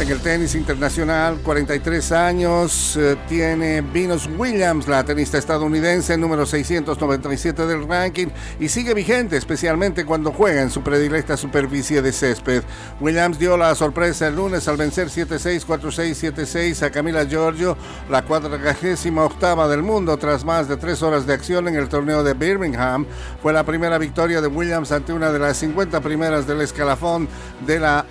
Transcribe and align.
En 0.00 0.08
el 0.08 0.20
tenis 0.20 0.54
internacional, 0.54 1.38
43 1.42 2.12
años, 2.12 2.96
eh, 2.96 3.16
tiene 3.28 3.80
Venus 3.80 4.28
Williams, 4.38 4.86
la 4.86 5.02
tenista 5.02 5.38
estadounidense, 5.38 6.16
número 6.16 6.46
697 6.46 7.66
del 7.66 7.88
ranking, 7.88 8.28
y 8.60 8.68
sigue 8.68 8.94
vigente, 8.94 9.36
especialmente 9.36 10.04
cuando 10.04 10.30
juega 10.30 10.62
en 10.62 10.70
su 10.70 10.82
predilecta 10.82 11.36
superficie 11.36 12.00
de 12.00 12.12
césped. 12.12 12.62
Williams 13.00 13.40
dio 13.40 13.56
la 13.56 13.74
sorpresa 13.74 14.28
el 14.28 14.36
lunes 14.36 14.68
al 14.68 14.76
vencer 14.76 15.08
7-6, 15.08 15.66
4-6, 15.66 16.32
7-6 16.32 16.82
a 16.84 16.90
Camila 16.90 17.24
Giorgio, 17.24 17.76
la 18.08 18.22
48 18.22 19.24
octava 19.24 19.66
del 19.66 19.82
mundo, 19.82 20.16
tras 20.16 20.44
más 20.44 20.68
de 20.68 20.76
tres 20.76 21.02
horas 21.02 21.26
de 21.26 21.34
acción 21.34 21.66
en 21.66 21.74
el 21.74 21.88
torneo 21.88 22.22
de 22.22 22.34
Birmingham. 22.34 23.04
Fue 23.42 23.52
la 23.52 23.64
primera 23.64 23.98
victoria 23.98 24.40
de 24.40 24.46
Williams 24.46 24.92
ante 24.92 25.12
una 25.12 25.32
de 25.32 25.40
las 25.40 25.56
50 25.56 26.00
primeras 26.00 26.46
del 26.46 26.60
escalafón 26.60 27.28
de 27.66 27.80
la 27.80 28.06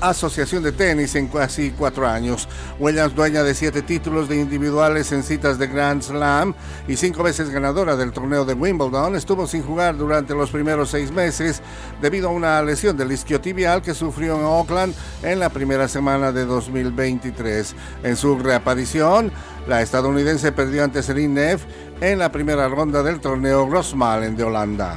Asociación 0.00 0.62
de 0.62 0.72
Tenis 0.72 1.14
en 1.14 1.28
casi 1.28 1.70
cuatro 1.70 2.06
años. 2.06 2.48
Williams, 2.78 3.14
dueña 3.14 3.42
de 3.42 3.54
siete 3.54 3.82
títulos 3.82 4.28
de 4.28 4.36
individuales 4.40 5.12
en 5.12 5.22
citas 5.22 5.58
de 5.58 5.66
Grand 5.66 6.02
Slam 6.02 6.54
y 6.88 6.96
cinco 6.96 7.22
veces 7.22 7.50
ganadora 7.50 7.96
del 7.96 8.12
torneo 8.12 8.44
de 8.44 8.54
Wimbledon, 8.54 9.16
estuvo 9.16 9.46
sin 9.46 9.62
jugar 9.62 9.96
durante 9.96 10.34
los 10.34 10.50
primeros 10.50 10.90
seis 10.90 11.10
meses 11.10 11.62
debido 12.00 12.28
a 12.28 12.32
una 12.32 12.62
lesión 12.62 12.96
del 12.96 13.12
isquiotibial 13.12 13.82
que 13.82 13.94
sufrió 13.94 14.36
en 14.36 14.44
Auckland 14.44 14.94
en 15.22 15.38
la 15.38 15.50
primera 15.50 15.88
semana 15.88 16.32
de 16.32 16.44
2023. 16.44 17.74
En 18.02 18.16
su 18.16 18.38
reaparición, 18.38 19.32
la 19.66 19.82
estadounidense 19.82 20.52
perdió 20.52 20.84
ante 20.84 21.02
Serena 21.02 21.34
Neff 21.34 21.64
en 22.00 22.18
la 22.18 22.30
primera 22.30 22.68
ronda 22.68 23.02
del 23.02 23.20
torneo 23.20 23.68
Rosmalen 23.68 24.36
de 24.36 24.44
Holanda. 24.44 24.96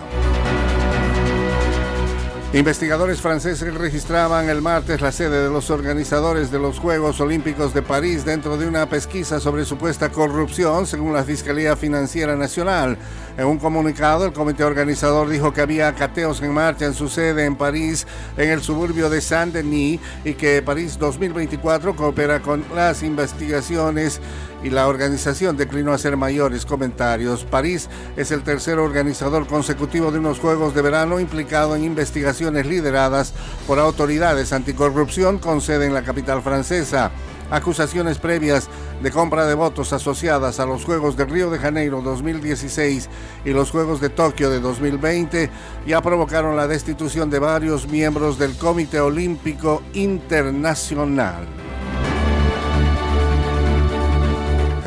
Investigadores 2.52 3.22
franceses 3.22 3.76
registraban 3.76 4.50
el 4.50 4.64
martes 4.64 5.02
la 5.02 5.12
sede 5.12 5.44
de 5.44 5.52
los 5.52 5.70
organizadores 5.70 6.50
de 6.50 6.58
los 6.58 6.80
Juegos 6.80 7.22
Olímpicos 7.22 7.76
de 7.76 7.84
París 7.84 8.26
dentro 8.26 8.58
de 8.58 8.68
una 8.68 8.90
pesquisa 8.90 9.40
sobre 9.40 9.66
supuesta 9.66 10.10
corrupción, 10.10 10.88
según 10.88 11.14
la 11.14 11.24
Fiscalía 11.24 11.76
Financiera 11.76 12.36
Nacional. 12.36 12.98
En 13.38 13.46
un 13.46 13.60
comunicado, 13.60 14.26
el 14.26 14.34
comité 14.34 14.64
organizador 14.64 15.30
dijo 15.30 15.54
que 15.54 15.62
había 15.62 15.94
cateos 15.94 16.42
en 16.42 16.52
marcha 16.52 16.88
en 16.88 16.96
su 16.96 17.08
sede 17.08 17.46
en 17.46 17.55
París, 17.55 18.08
en 18.36 18.50
el 18.50 18.64
suburbio 18.64 19.12
de 19.12 19.22
Saint-Denis, 19.22 20.00
y 20.26 20.34
que 20.34 20.64
París 20.64 20.98
2024 20.98 21.96
coopera 21.96 22.42
con 22.42 22.66
las 22.74 23.04
investigaciones 23.04 24.20
y 24.62 24.72
la 24.72 24.88
organización 24.88 25.55
declinó 25.55 25.94
hacer 25.94 26.18
mayores 26.18 26.66
comentarios. 26.66 27.46
París 27.46 27.90
es 28.18 28.32
el 28.32 28.42
tercer 28.42 28.77
organizador 28.77 29.48
consecutivo 29.48 30.12
de 30.12 30.20
unos 30.20 30.40
Juegos 30.40 30.74
de 30.74 30.82
Verano 30.82 31.20
implicado 31.20 31.77
en 31.77 31.86
investigaciones 31.86 32.38
lideradas 32.40 33.34
por 33.68 33.79
autoridades 33.79 34.54
anticorrupción 34.54 35.40
con 35.40 35.62
sede 35.62 35.85
en 35.85 35.93
la 35.93 36.04
capital 36.04 36.41
francesa. 36.41 37.12
Acusaciones 37.51 38.18
previas 38.20 38.70
de 39.01 39.12
compra 39.12 39.46
de 39.46 39.55
votos 39.55 39.91
asociadas 39.91 40.59
a 40.59 40.65
los 40.65 40.85
Juegos 40.85 41.18
de 41.18 41.26
Río 41.26 41.49
de 41.49 41.59
Janeiro 41.59 42.01
2016 42.01 43.09
y 43.43 43.49
los 43.49 43.71
Juegos 43.71 43.99
de 43.99 44.09
Tokio 44.09 44.49
de 44.49 44.59
2020 44.59 45.49
ya 45.85 46.01
provocaron 46.01 46.55
la 46.55 46.68
destitución 46.68 47.29
de 47.29 47.40
varios 47.40 47.87
miembros 47.87 48.37
del 48.37 48.55
Comité 48.55 48.99
Olímpico 48.99 49.81
Internacional. 49.93 51.59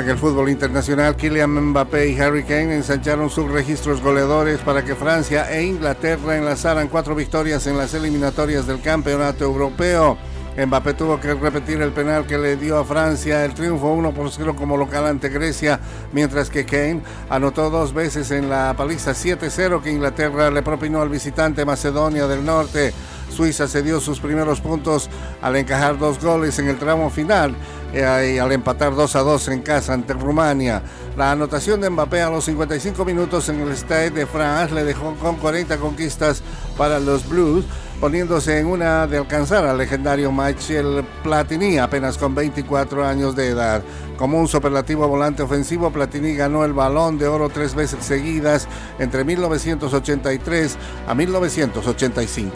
En 0.03 0.11
el 0.11 0.19
fútbol 0.19 0.48
internacional, 0.48 1.14
Kylian 1.14 1.69
Mbappé 1.69 2.08
y 2.08 2.19
Harry 2.19 2.42
Kane 2.42 2.75
ensancharon 2.75 3.31
sus 3.31 3.48
registros 3.48 4.03
goleadores 4.03 4.59
para 4.59 4.84
que 4.84 4.97
Francia 4.97 5.48
e 5.53 5.62
Inglaterra 5.62 6.36
enlazaran 6.36 6.89
cuatro 6.89 7.14
victorias 7.14 7.69
en 7.69 7.78
las 7.78 7.94
eliminatorias 7.94 8.67
del 8.67 8.81
Campeonato 8.81 9.44
Europeo. 9.44 10.19
Mbappé 10.56 10.94
tuvo 10.94 11.21
que 11.21 11.32
repetir 11.34 11.81
el 11.81 11.93
penal 11.93 12.27
que 12.27 12.37
le 12.37 12.56
dio 12.56 12.78
a 12.78 12.84
Francia 12.84 13.44
el 13.44 13.54
triunfo 13.54 13.93
1 13.93 14.12
por 14.12 14.28
0 14.28 14.56
como 14.56 14.77
local 14.77 15.06
ante 15.06 15.28
Grecia, 15.28 15.78
mientras 16.12 16.50
que 16.50 16.66
Kane 16.66 17.03
anotó 17.31 17.71
dos 17.71 17.94
veces 17.94 18.32
en 18.32 18.50
la 18.50 18.75
paliza 18.77 19.12
7-0 19.12 19.82
que 19.82 19.93
Inglaterra 19.93 20.50
le 20.50 20.62
propinó 20.62 21.00
al 21.00 21.10
visitante 21.10 21.65
Macedonia 21.65 22.27
del 22.27 22.44
Norte. 22.44 22.93
Suiza 23.31 23.66
cedió 23.66 23.98
sus 24.00 24.21
primeros 24.21 24.60
puntos 24.60 25.09
al 25.41 25.56
encajar 25.56 25.97
dos 25.97 26.22
goles 26.22 26.59
en 26.59 26.69
el 26.69 26.77
tramo 26.77 27.09
final 27.09 27.54
eh, 27.92 28.41
al 28.41 28.53
empatar 28.53 28.94
2 28.94 29.16
a 29.16 29.20
2 29.20 29.48
en 29.48 29.62
casa 29.62 29.92
ante 29.92 30.12
Rumania. 30.14 30.82
La 31.16 31.32
anotación 31.32 31.80
de 31.80 31.91
Mbappé 31.91 32.22
a 32.22 32.30
los 32.30 32.44
55 32.44 33.04
minutos 33.04 33.48
en 33.48 33.60
el 33.60 33.76
Stade 33.76 34.10
de 34.10 34.26
France 34.26 34.75
le 34.75 34.84
dejó 34.84 35.14
con 35.16 35.36
40 35.36 35.76
conquistas 35.78 36.42
para 36.76 36.98
los 36.98 37.28
Blues 37.28 37.64
poniéndose 38.03 38.58
en 38.58 38.66
una 38.66 39.06
de 39.06 39.16
alcanzar 39.16 39.64
al 39.64 39.78
legendario 39.78 40.32
Michel 40.32 41.04
Platini 41.22 41.78
apenas 41.78 42.19
con 42.19 42.34
24 42.34 43.06
años 43.06 43.36
de 43.36 43.50
edad. 43.50 43.80
Como 44.16 44.41
un 44.41 44.48
superlativo 44.48 45.06
volante 45.06 45.44
ofensivo, 45.44 45.88
Platini 45.92 46.34
ganó 46.34 46.64
el 46.64 46.72
balón 46.72 47.16
de 47.16 47.28
oro 47.28 47.48
tres 47.48 47.76
veces 47.76 48.04
seguidas 48.04 48.66
entre 48.98 49.22
1983 49.22 50.76
a 51.06 51.14
1985. 51.14 52.54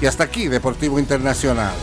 Y 0.00 0.06
hasta 0.06 0.24
aquí, 0.24 0.48
Deportivo 0.48 0.98
Internacional. 0.98 1.74